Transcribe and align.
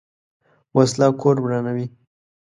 وسله 0.77 1.07
کور 1.21 1.35
ورانوي 1.43 1.85